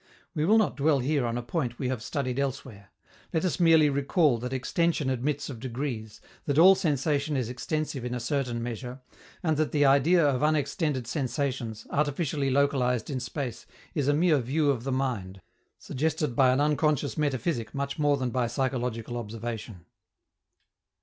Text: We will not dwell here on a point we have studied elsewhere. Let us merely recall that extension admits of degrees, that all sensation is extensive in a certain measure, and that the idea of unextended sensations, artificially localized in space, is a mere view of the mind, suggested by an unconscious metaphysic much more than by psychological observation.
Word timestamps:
We 0.33 0.45
will 0.45 0.57
not 0.57 0.75
dwell 0.77 0.97
here 0.97 1.27
on 1.27 1.37
a 1.37 1.43
point 1.43 1.77
we 1.77 1.87
have 1.89 2.01
studied 2.01 2.39
elsewhere. 2.39 2.89
Let 3.35 3.45
us 3.45 3.59
merely 3.59 3.87
recall 3.87 4.39
that 4.39 4.51
extension 4.51 5.11
admits 5.11 5.47
of 5.47 5.59
degrees, 5.59 6.21
that 6.45 6.57
all 6.57 6.73
sensation 6.73 7.37
is 7.37 7.49
extensive 7.49 8.03
in 8.03 8.15
a 8.15 8.19
certain 8.19 8.63
measure, 8.63 8.99
and 9.43 9.57
that 9.57 9.71
the 9.71 9.85
idea 9.85 10.27
of 10.27 10.41
unextended 10.41 11.05
sensations, 11.05 11.85
artificially 11.91 12.49
localized 12.49 13.11
in 13.11 13.19
space, 13.19 13.67
is 13.93 14.07
a 14.07 14.13
mere 14.15 14.39
view 14.39 14.71
of 14.71 14.85
the 14.85 14.91
mind, 14.91 15.39
suggested 15.77 16.35
by 16.35 16.49
an 16.49 16.59
unconscious 16.59 17.15
metaphysic 17.15 17.75
much 17.75 17.99
more 17.99 18.17
than 18.17 18.31
by 18.31 18.47
psychological 18.47 19.17
observation. 19.17 19.85